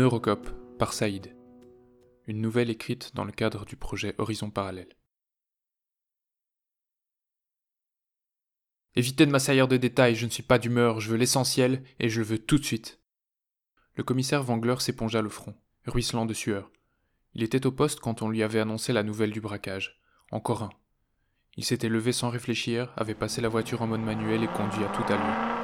[0.00, 0.48] Neurocop
[0.78, 1.36] par Saïd.
[2.26, 4.96] Une nouvelle écrite dans le cadre du projet Horizon Parallèle.
[8.96, 12.20] Évitez de m'assaillir de détails, je ne suis pas d'humeur, je veux l'essentiel et je
[12.20, 13.02] le veux tout de suite.
[13.94, 16.70] Le commissaire Wangler s'épongea le front, ruisselant de sueur.
[17.34, 20.00] Il était au poste quand on lui avait annoncé la nouvelle du braquage.
[20.30, 20.70] Encore un.
[21.58, 24.88] Il s'était levé sans réfléchir, avait passé la voiture en mode manuel et conduit à
[24.96, 25.60] toute allure.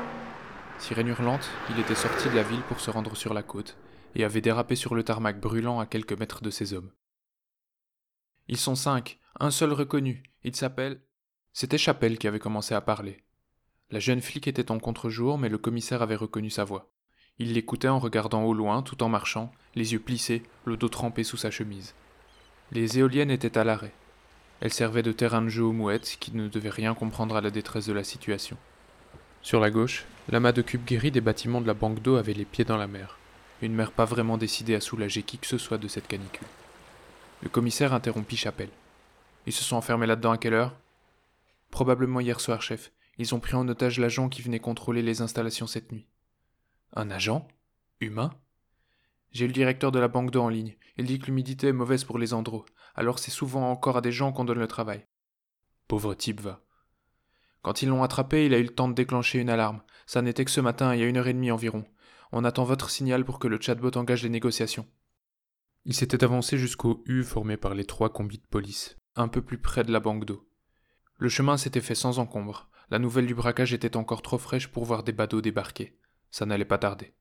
[0.78, 3.78] Sirène hurlante, il était sorti de la ville pour se rendre sur la côte,
[4.16, 6.90] et avait dérapé sur le tarmac brûlant à quelques mètres de ses hommes.
[8.48, 11.02] Ils sont cinq, un seul reconnu, il s'appelle.
[11.52, 13.22] C'était Chapelle qui avait commencé à parler.
[13.90, 16.90] La jeune flic était en contre-jour, mais le commissaire avait reconnu sa voix.
[17.38, 21.22] Il l'écoutait en regardant au loin, tout en marchant, les yeux plissés, le dos trempé
[21.22, 21.94] sous sa chemise.
[22.72, 23.92] Les éoliennes étaient à l'arrêt.
[24.60, 27.50] Elles servaient de terrain de jeu aux mouettes qui ne devaient rien comprendre à la
[27.50, 28.56] détresse de la situation.
[29.42, 32.46] Sur la gauche, l'amas de cubes guéris des bâtiments de la banque d'eau avait les
[32.46, 33.18] pieds dans la mer.
[33.62, 36.46] Une mer pas vraiment décidée à soulager qui que ce soit de cette canicule.
[37.42, 38.70] Le commissaire interrompit Chapelle.
[39.46, 40.76] Ils se sont enfermés là-dedans à quelle heure?
[41.70, 42.92] Probablement hier soir, chef.
[43.18, 46.06] Ils ont pris en otage l'agent qui venait contrôler les installations cette nuit.
[46.94, 47.48] Un agent?
[48.00, 48.30] Humain?
[49.32, 50.76] J'ai le directeur de la banque d'eau en ligne.
[50.98, 54.12] Il dit que l'humidité est mauvaise pour les andros, alors c'est souvent encore à des
[54.12, 55.06] gens qu'on donne le travail.
[55.88, 56.62] Pauvre type va.
[57.62, 59.82] Quand ils l'ont attrapé, il a eu le temps de déclencher une alarme.
[60.06, 61.84] Ça n'était que ce matin, il y a une heure et demie environ.
[62.32, 64.86] On attend votre signal pour que le chatbot engage les négociations.
[65.84, 69.58] Il s'était avancé jusqu'au U formé par les trois combis de police, un peu plus
[69.58, 70.48] près de la banque d'eau.
[71.18, 72.68] Le chemin s'était fait sans encombre.
[72.90, 75.98] La nouvelle du braquage était encore trop fraîche pour voir des badauds débarquer.
[76.30, 77.14] Ça n'allait pas tarder.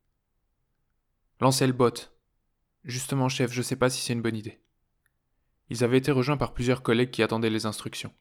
[1.40, 2.12] Lancez le bot.
[2.84, 4.62] Justement, chef, je sais pas si c'est une bonne idée.
[5.70, 8.14] Ils avaient été rejoints par plusieurs collègues qui attendaient les instructions.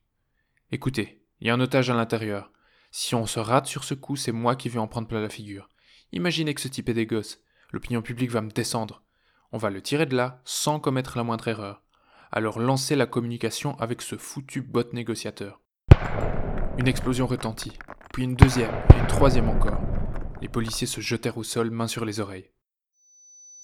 [0.72, 2.52] Écoutez, il y a un otage à l'intérieur.
[2.90, 5.28] Si on se rate sur ce coup, c'est moi qui vais en prendre plein la
[5.28, 5.68] figure.
[6.14, 7.40] Imaginez que ce type est des gosses.
[7.72, 9.02] L'opinion publique va me descendre.
[9.50, 11.82] On va le tirer de là sans commettre la moindre erreur.
[12.30, 15.60] Alors lancez la communication avec ce foutu bot négociateur.
[16.78, 17.72] Une explosion retentit,
[18.12, 19.80] puis une deuxième, et une troisième encore.
[20.40, 22.52] Les policiers se jetèrent au sol, mains sur les oreilles.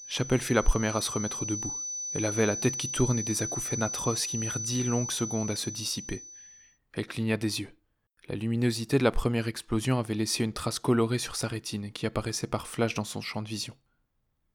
[0.08, 1.76] Chapelle fut la première à se remettre debout.
[2.14, 5.52] Elle avait la tête qui tourne et des acouphènes atroces qui mirent dix longues secondes
[5.52, 6.24] à se dissiper.
[6.94, 7.79] Elle cligna des yeux.
[8.30, 12.06] La luminosité de la première explosion avait laissé une trace colorée sur sa rétine qui
[12.06, 13.76] apparaissait par flash dans son champ de vision.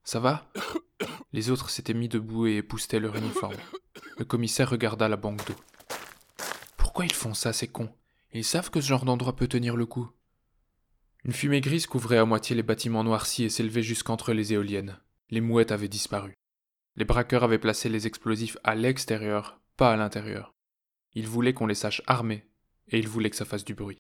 [0.06, 0.50] Ça va?
[1.34, 3.58] Les autres s'étaient mis debout et époustaient leur uniforme.
[4.18, 5.56] Le commissaire regarda la banque d'eau.
[6.78, 7.92] Pourquoi ils font ça, ces cons?
[8.32, 10.10] Ils savent que ce genre d'endroit peut tenir le coup.
[11.26, 15.02] Une fumée grise couvrait à moitié les bâtiments noircis et s'élevait jusqu'entre les éoliennes.
[15.32, 16.38] Les mouettes avaient disparu.
[16.96, 20.54] Les braqueurs avaient placé les explosifs à l'extérieur, pas à l'intérieur.
[21.14, 22.48] Ils voulaient qu'on les sache armés,
[22.90, 23.98] et ils voulaient que ça fasse du bruit.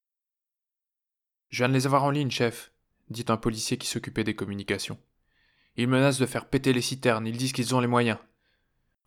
[1.49, 2.71] Je viens de les avoir en ligne, chef,
[3.09, 4.99] dit un policier qui s'occupait des communications.
[5.77, 8.17] Ils menacent de faire péter les citernes, ils disent qu'ils ont les moyens.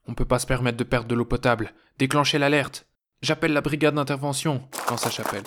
[0.06, 1.74] On ne peut pas se permettre de perdre de l'eau potable.
[1.98, 2.86] Déclenchez l'alerte.
[3.20, 5.42] J'appelle la brigade d'intervention, sa Chapelle.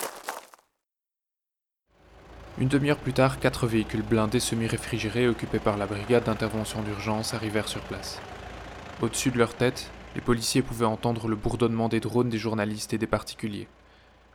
[2.58, 7.68] Une demi-heure plus tard, quatre véhicules blindés semi-réfrigérés occupés par la brigade d'intervention d'urgence arrivèrent
[7.68, 8.20] sur place.
[9.00, 12.98] Au-dessus de leur tête, les policiers pouvaient entendre le bourdonnement des drones des journalistes et
[12.98, 13.68] des particuliers.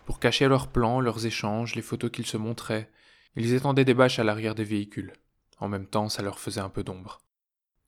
[0.07, 2.90] Pour cacher leurs plans, leurs échanges, les photos qu'ils se montraient,
[3.35, 5.12] ils étendaient des bâches à l'arrière des véhicules.
[5.59, 7.19] En même temps, ça leur faisait un peu d'ombre.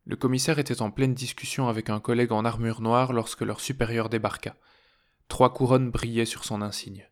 [0.04, 4.10] Le commissaire était en pleine discussion avec un collègue en armure noire lorsque leur supérieur
[4.10, 4.58] débarqua.
[5.30, 7.08] Trois couronnes brillaient sur son insigne.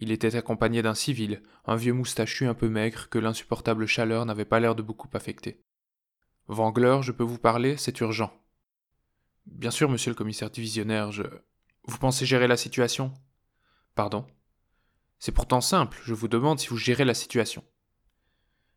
[0.00, 4.44] Il était accompagné d'un civil, un vieux moustachu un peu maigre que l'insupportable chaleur n'avait
[4.44, 5.62] pas l'air de beaucoup affecter.
[6.48, 8.32] Wangler, je peux vous parler, c'est urgent,
[9.46, 11.22] Bien sûr, monsieur le commissaire divisionnaire, je.
[11.84, 13.14] Vous pensez gérer la situation?
[13.94, 14.26] Pardon?
[15.18, 17.64] C'est pourtant simple, je vous demande si vous gérez la situation.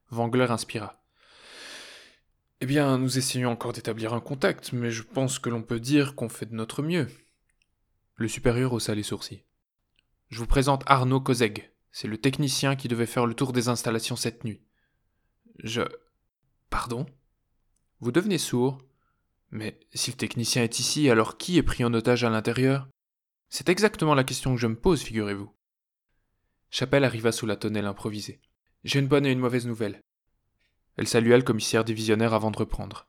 [0.09, 1.03] Wangler inspira.
[2.59, 6.15] Eh bien, nous essayons encore d'établir un contact, mais je pense que l'on peut dire
[6.15, 7.07] qu'on fait de notre mieux.
[8.15, 9.45] Le supérieur haussa les sourcils.
[10.29, 11.71] Je vous présente Arnaud Kozeg.
[11.91, 14.61] C'est le technicien qui devait faire le tour des installations cette nuit.
[15.63, 15.81] Je.
[16.69, 17.05] Pardon?
[17.99, 18.79] Vous devenez sourd
[19.51, 22.87] mais si le technicien est ici, alors qui est pris en otage à l'intérieur?
[23.49, 25.51] C'est exactement la question que je me pose, figurez-vous.
[26.71, 28.39] Chapelle arriva sous la tonnelle improvisée.
[28.85, 30.01] J'ai une bonne et une mauvaise nouvelle.
[30.95, 33.07] Elle salua le commissaire divisionnaire avant de reprendre.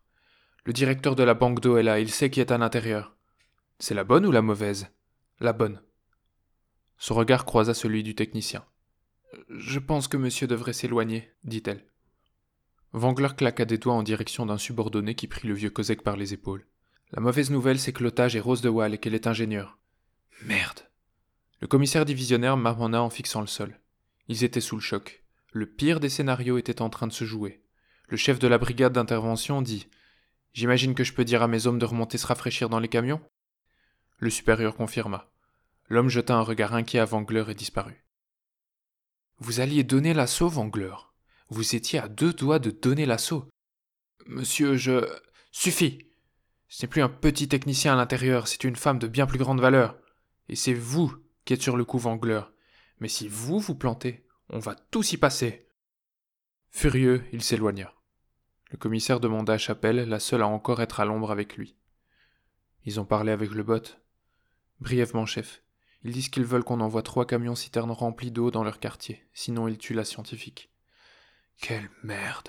[0.64, 3.16] Le directeur de la banque d'eau est là, il sait qui est à l'intérieur.
[3.78, 4.88] C'est la bonne ou la mauvaise?
[5.40, 5.80] La bonne.
[6.98, 8.64] Son regard croisa celui du technicien.
[9.48, 11.86] Je pense que monsieur devrait s'éloigner, dit-elle.
[12.92, 16.34] Wangler claqua des doigts en direction d'un subordonné qui prit le vieux Kozek par les
[16.34, 16.66] épaules.
[17.12, 19.78] La mauvaise nouvelle, c'est que l'otage est Rose de Wall et qu'elle est ingénieure.
[20.44, 20.80] Merde.
[21.62, 23.78] Le commissaire divisionnaire marmonna en fixant le sol.
[24.26, 25.22] Ils étaient sous le choc.
[25.52, 27.62] Le pire des scénarios était en train de se jouer.
[28.08, 29.86] Le chef de la brigade d'intervention dit
[30.54, 33.20] J'imagine que je peux dire à mes hommes de remonter se rafraîchir dans les camions?
[34.18, 35.30] Le supérieur confirma.
[35.88, 38.04] L'homme jeta un regard inquiet à Wangler et disparut.
[39.38, 40.96] Vous alliez donner l'assaut, Wangler.
[41.48, 43.48] Vous étiez à deux doigts de donner l'assaut.
[44.26, 45.08] Monsieur, je.
[45.52, 46.08] Suffit
[46.66, 49.60] Ce n'est plus un petit technicien à l'intérieur, c'est une femme de bien plus grande
[49.60, 49.96] valeur.
[50.48, 52.42] Et c'est vous êtes sur le coup, Wangler.
[53.00, 55.66] Mais si vous vous plantez, on va tous y passer.
[56.70, 57.92] Furieux, il s'éloigna.
[58.70, 61.76] Le commissaire demanda à Chapelle, la seule à encore être à l'ombre avec lui.
[62.84, 63.98] Ils ont parlé avec le bot.
[64.80, 65.62] Brièvement, chef.
[66.04, 69.68] Ils disent qu'ils veulent qu'on envoie trois camions citernes remplis d'eau dans leur quartier, sinon
[69.68, 70.70] ils tuent la scientifique.
[71.58, 72.48] Quelle merde.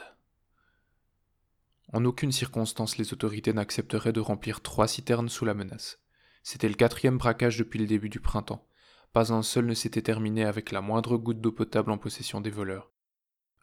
[1.91, 5.99] En aucune circonstance les autorités n'accepteraient de remplir trois citernes sous la menace.
[6.41, 8.67] C'était le quatrième braquage depuis le début du printemps.
[9.13, 12.49] Pas un seul ne s'était terminé avec la moindre goutte d'eau potable en possession des
[12.49, 12.91] voleurs.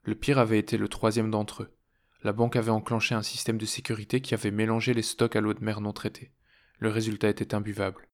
[0.05, 1.77] Le pire avait été le troisième d'entre eux.
[2.23, 5.53] La banque avait enclenché un système de sécurité qui avait mélangé les stocks à l'eau
[5.53, 6.33] de mer non traitée.
[6.79, 8.09] Le résultat était imbuvable.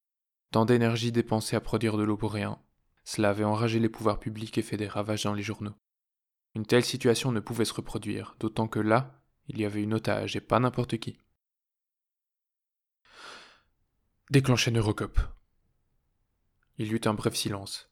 [0.50, 2.58] Tant d'énergie dépensée à produire de l'eau pour rien,
[3.04, 5.74] cela avait enragé les pouvoirs publics et fait des ravages dans les journaux.
[6.54, 10.36] Une telle situation ne pouvait se reproduire, d'autant que là, il y avait une otage
[10.36, 11.18] et pas n'importe qui.
[14.30, 15.35] Déclenchez Neurocop.
[16.78, 17.90] Il y eut un bref silence.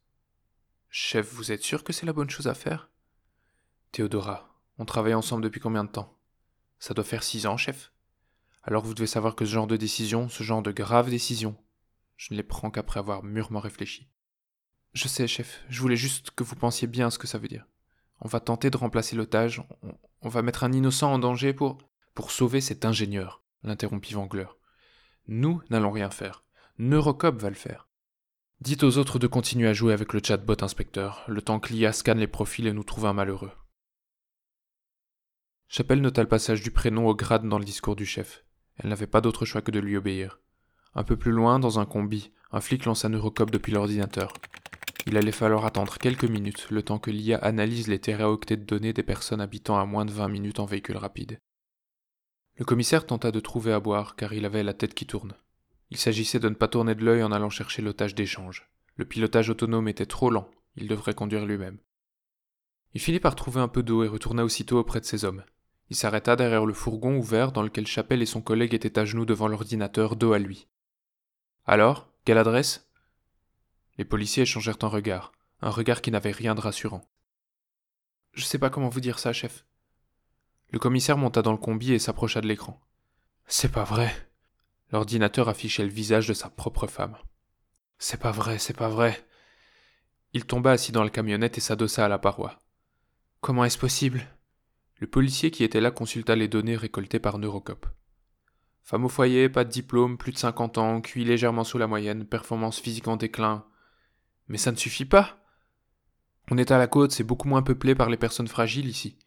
[0.91, 2.91] Chef, vous êtes sûr que c'est la bonne chose à faire?
[3.93, 6.19] Théodora, on travaille ensemble depuis combien de temps?
[6.79, 7.93] Ça doit faire six ans, chef.
[8.63, 11.57] Alors vous devez savoir que ce genre de décision, ce genre de grave décision,
[12.17, 14.09] je ne les prends qu'après avoir mûrement réfléchi.
[14.93, 17.49] Je sais, chef, je voulais juste que vous pensiez bien à ce que ça veut
[17.49, 17.67] dire.
[18.21, 19.63] On va tenter de remplacer l'otage,
[20.23, 21.79] on, va mettre un innocent en danger pour.
[22.15, 24.47] pour sauver cet ingénieur, l'interrompit Vangler.
[25.27, 26.45] Nous n'allons rien faire.
[26.79, 27.89] Neurocop va le faire.
[28.65, 31.93] Dites aux autres de continuer à jouer avec le chatbot inspecteur, le temps que l'IA
[31.93, 33.53] scanne les profils et nous trouve un malheureux.
[35.69, 38.43] Chapelle nota le passage du prénom au grade dans le discours du chef.
[38.79, 40.41] Elle n'avait pas d'autre choix que de lui obéir.
[40.95, 44.33] Un peu plus loin, dans un combi, un flic lança Neurocop depuis l'ordinateur.
[45.07, 48.95] Il allait falloir attendre quelques minutes, le temps que l'IA analyse les téraoctets de données
[48.95, 51.39] des personnes habitant à moins de 20 minutes en véhicule rapide.
[52.57, 55.35] Le commissaire tenta de trouver à boire, car il avait la tête qui tourne.
[55.94, 58.69] Il s'agissait de ne pas tourner de l'œil en allant chercher l'otage d'échange.
[58.96, 61.79] Le pilotage autonome était trop lent, il devrait conduire lui-même.
[62.94, 65.44] Il finit par trouver un peu d'eau et retourna aussitôt auprès de ses hommes.
[65.91, 69.25] Il s'arrêta derrière le fourgon ouvert dans lequel Chapelle et son collègue étaient à genoux
[69.25, 70.67] devant l'ordinateur, dos à lui.
[71.64, 72.91] Alors, quelle adresse?
[73.96, 75.31] Les policiers échangèrent un regard,
[75.62, 77.08] un regard qui n'avait rien de rassurant.
[78.32, 79.64] Je sais pas comment vous dire ça, chef.
[80.73, 82.81] Le commissaire monta dans le combi et s'approcha de l'écran.
[83.46, 84.12] C'est pas vrai.
[84.93, 87.17] L'ordinateur affichait le visage de sa propre femme.
[87.99, 89.27] C'est pas vrai, c'est pas vrai.
[90.33, 92.61] Il tomba assis dans la camionnette et s'adossa à la paroi.
[93.41, 94.27] Comment est-ce possible?
[94.99, 97.87] Le policier qui était là consulta les données récoltées par Neurocop.
[98.83, 102.27] Femme au foyer, pas de diplôme, plus de 50 ans, QI légèrement sous la moyenne,
[102.27, 103.65] performance physique en déclin.
[104.49, 105.44] Mais ça ne suffit pas.
[106.51, 109.19] On est à la côte, c'est beaucoup moins peuplé par les personnes fragiles ici.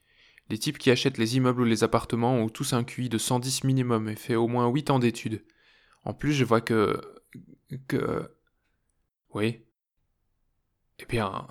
[0.50, 3.64] Les types qui achètent les immeubles ou les appartements ont tous un QI de 110
[3.64, 5.44] minimum et fait au moins 8 ans d'études.
[6.04, 7.02] En plus, je vois que.
[7.88, 8.36] que.
[9.34, 9.66] Oui.
[11.00, 11.48] Eh bien,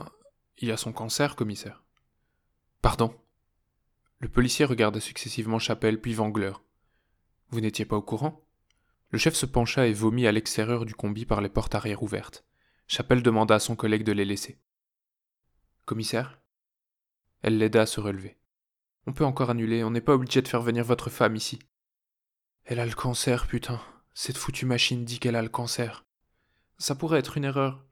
[0.58, 1.84] il a son cancer, commissaire.
[2.82, 3.14] Pardon.
[4.18, 6.52] Le policier regarda successivement Chapelle puis Vangler.
[7.50, 8.46] Vous n'étiez pas au courant?
[9.10, 12.44] Le chef se pencha et vomit à l'extérieur du combi par les portes arrière ouvertes.
[12.86, 14.58] Chapelle demanda à son collègue de les laisser.
[15.84, 16.40] Commissaire?
[17.42, 18.38] Elle l'aida à se relever.
[19.06, 21.60] On peut encore annuler, on n'est pas obligé de faire venir votre femme ici.
[22.64, 23.80] Elle a le cancer, putain.
[24.18, 26.06] Cette foutue machine dit qu'elle a le cancer.
[26.78, 27.84] Ça pourrait être une erreur.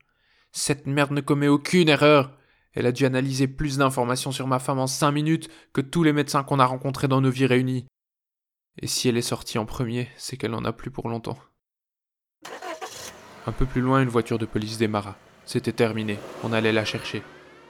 [0.52, 2.38] Cette merde ne commet aucune erreur.
[2.72, 6.14] Elle a dû analyser plus d'informations sur ma femme en cinq minutes que tous les
[6.14, 7.84] médecins qu'on a rencontrés dans nos vies réunies.
[8.80, 11.38] Et si elle est sortie en premier, c'est qu'elle n'en a plus pour longtemps.
[13.46, 15.18] Un peu plus loin, une voiture de police démarra.
[15.44, 17.22] C'était terminé, on allait la chercher.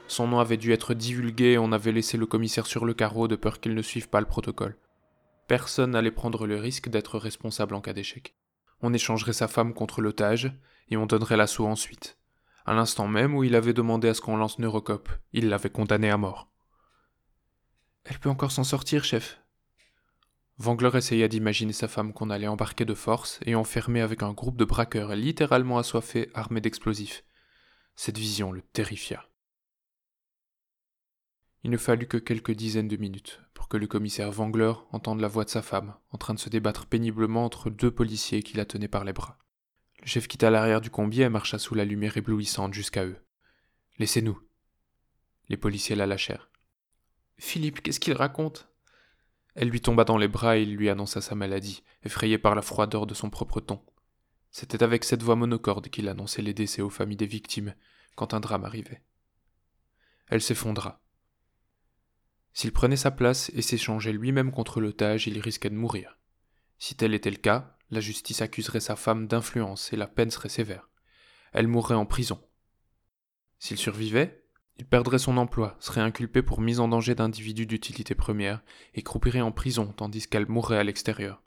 [0.07, 3.27] Son nom avait dû être divulgué et on avait laissé le commissaire sur le carreau
[3.27, 4.77] de peur qu'il ne suive pas le protocole.
[5.49, 8.33] Personne n'allait prendre le risque d'être responsable en cas d'échec
[8.81, 10.51] on échangerait sa femme contre l'otage,
[10.89, 12.17] et on donnerait l'assaut ensuite.
[12.65, 16.09] À l'instant même où il avait demandé à ce qu'on lance Neurocop, il l'avait condamné
[16.09, 16.49] à mort.
[18.05, 19.39] Elle peut encore s'en sortir, chef.
[20.57, 24.57] Vangler essaya d'imaginer sa femme qu'on allait embarquer de force et enfermer avec un groupe
[24.57, 27.23] de braqueurs littéralement assoiffés armés d'explosifs.
[27.95, 29.27] Cette vision le terrifia.
[31.65, 35.27] Il ne fallut que quelques dizaines de minutes pour que le commissaire Vangler entende la
[35.27, 38.65] voix de sa femme, en train de se débattre péniblement entre deux policiers qui la
[38.65, 39.39] tenaient par les bras.
[39.99, 43.17] Le chef quitta l'arrière du combi et marcha sous la lumière éblouissante jusqu'à eux.
[43.97, 44.39] Laissez-nous.
[45.49, 46.51] Les policiers la lâchèrent.
[47.39, 48.69] Philippe, qu'est-ce qu'il raconte?
[49.55, 52.61] Elle lui tomba dans les bras et il lui annonça sa maladie, effrayé par la
[52.61, 53.81] froideur de son propre ton.
[54.51, 57.73] C'était avec cette voix monocorde qu'il annonçait les décès aux familles des victimes
[58.15, 59.01] quand un drame arrivait.
[60.27, 61.01] Elle s'effondra.
[62.55, 66.17] S'il prenait sa place et s'échangeait lui-même contre l'otage, il risquait de mourir.
[66.79, 70.47] Si tel était le cas, la justice accuserait sa femme d'influence et la peine serait
[70.47, 70.89] sévère.
[71.51, 72.41] Elle mourrait en prison.
[73.59, 74.45] S'il survivait,
[74.77, 79.41] il perdrait son emploi, serait inculpé pour mise en danger d'individus d'utilité première et croupirait
[79.41, 81.43] en prison tandis qu'elle mourrait à l'extérieur.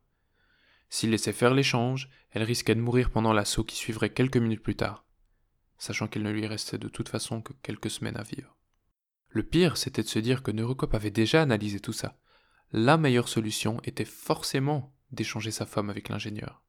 [0.91, 4.77] S'il laissait faire l'échange, elle risquait de mourir pendant l'assaut qui suivrait quelques minutes plus
[4.77, 5.07] tard,
[5.79, 8.58] sachant qu'il ne lui restait de toute façon que quelques semaines à vivre.
[9.29, 12.19] Le pire, c'était de se dire que Neurocop avait déjà analysé tout ça.
[12.73, 16.63] La meilleure solution était forcément d'échanger sa femme avec l'ingénieur.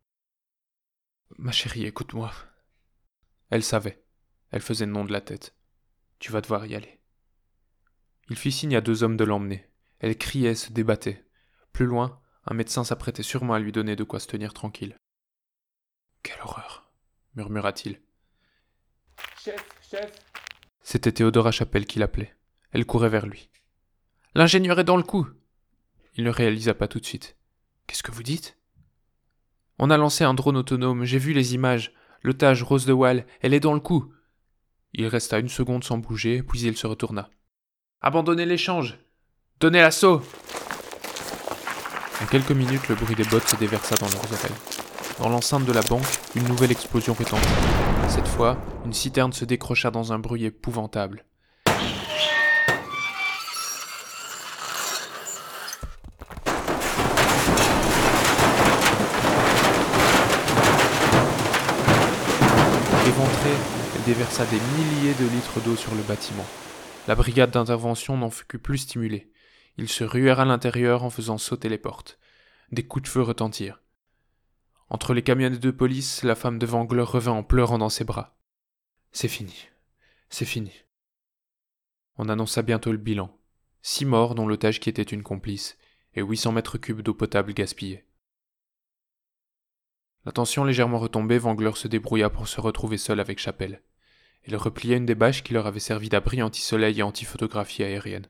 [1.38, 2.32] Ma chérie, écoute-moi.
[3.50, 4.04] Elle savait.
[4.52, 5.56] Elle faisait le nom de la tête.
[6.20, 7.00] Tu vas devoir y aller.
[8.30, 9.70] Il fit signe à deux hommes de l'emmener.
[10.00, 11.26] Elle criait, se débattait.
[11.74, 14.98] Plus loin, un médecin s'apprêtait sûrement à lui donner de quoi se tenir tranquille.
[16.24, 16.92] Quelle horreur,
[17.36, 18.02] murmura-t-il.
[19.38, 20.12] Chef, chef.
[20.82, 22.36] C'était Théodora Chapelle qui l'appelait.
[22.72, 23.50] Elle courait vers lui.
[24.36, 25.28] L'ingénieur est dans le coup.
[26.16, 27.38] Il ne réalisa pas tout de suite.
[27.88, 28.58] Qu'est-ce que vous dites?
[29.78, 31.94] On a lancé un drone autonome, j'ai vu les images.
[32.22, 34.14] L'otage Rose de Wall, elle est dans le coup.
[34.94, 37.30] Il resta une seconde sans bouger, puis il se retourna.
[38.02, 39.00] Abandonnez l'échange
[39.60, 40.22] Donnez l'assaut
[42.22, 44.56] En quelques minutes, le bruit des bottes se déversa dans leurs oreilles.
[45.20, 47.46] Dans l'enceinte de la banque, une nouvelle explosion retentit.
[48.08, 51.26] Cette fois, une citerne se décrocha dans un bruit épouvantable.
[63.06, 63.58] Éventrée,
[63.96, 66.44] elle déversa des milliers de litres d'eau sur le bâtiment.
[67.08, 69.32] La brigade d'intervention n'en fut que plus stimulée.
[69.78, 72.20] Ils se ruèrent à l'intérieur en faisant sauter les portes.
[72.74, 73.82] Des coups de feu retentirent.
[74.90, 78.38] Entre les camionnettes de police, la femme de Wangler revint en pleurant dans ses bras.
[79.14, 79.70] C'est fini.
[80.30, 80.74] C'est fini.
[82.18, 83.34] On annonça bientôt le bilan.
[83.84, 85.78] Six morts, dont l'otage qui était une complice,
[86.14, 88.04] et 800 mètres cubes d'eau potable gaspillée.
[90.26, 93.82] La tension légèrement retombée, Wangler se débrouilla pour se retrouver seul avec Chapelle.
[94.50, 98.26] Il replia une des bâches qui leur avait servi d'abri anti-soleil et anti-photographie aérienne.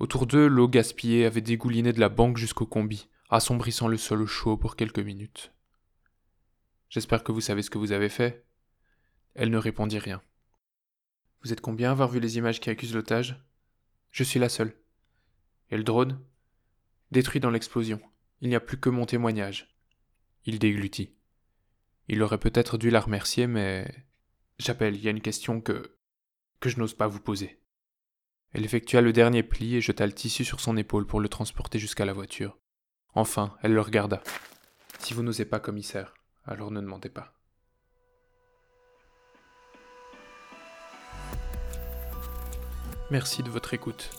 [0.00, 4.58] Autour d'eux, l'eau gaspillée avait dégouliné de la banque jusqu'au combi, assombrissant le sol chaud
[4.58, 5.50] pour quelques minutes.
[6.90, 8.44] J'espère que vous savez ce que vous avez fait.
[9.34, 10.20] Elle ne répondit rien.
[11.42, 13.42] Vous êtes combien à avoir vu les images qui accusent l'otage?
[14.10, 14.76] Je suis la seule.
[15.70, 16.22] Et le drone?
[17.12, 17.98] Détruit dans l'explosion.
[18.42, 19.74] Il n'y a plus que mon témoignage.
[20.44, 21.14] Il déglutit.
[22.08, 23.90] Il aurait peut-être dû la remercier, mais.
[24.62, 25.96] J'appelle, il y a une question que.
[26.60, 27.58] que je n'ose pas vous poser.
[28.52, 31.80] Elle effectua le dernier pli et jeta le tissu sur son épaule pour le transporter
[31.80, 32.56] jusqu'à la voiture.
[33.12, 34.22] Enfin, elle le regarda.
[35.00, 36.14] Si vous n'osez pas, commissaire,
[36.44, 37.34] alors ne demandez pas.
[43.10, 44.10] Merci de votre écoute.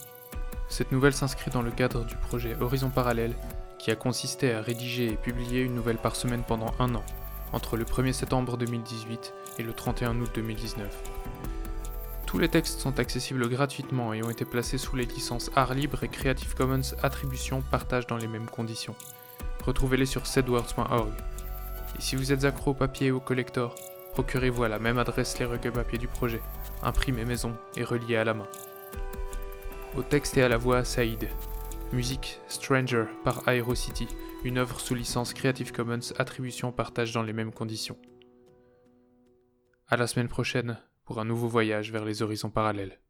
[0.67, 3.35] Cette nouvelle s'inscrit dans le cadre du projet Horizon Parallèle,
[3.79, 7.05] qui a consisté à rédiger et publier une nouvelle par semaine pendant un an,
[7.53, 10.88] entre le 1er septembre 2018 et le 31 août 2019.
[12.25, 16.03] Tous les textes sont accessibles gratuitement et ont été placés sous les licences Art Libre
[16.03, 18.95] et Creative Commons Attribution Partage dans les mêmes conditions.
[19.63, 21.13] Retrouvez-les sur sedwords.org.
[21.98, 23.75] Et si vous êtes accro au papier et au collector,
[24.13, 26.41] procurez-vous à la même adresse les recueils papier du projet,
[26.81, 28.48] imprimés maison et reliés à la main.
[29.95, 31.29] Au texte et à la voix, Saïd.
[31.91, 34.07] Musique Stranger par Aerocity,
[34.43, 37.95] une œuvre sous licence Creative Commons Attribution Partage dans les mêmes conditions.
[39.87, 43.03] À la semaine prochaine pour un nouveau voyage vers les horizons parallèles.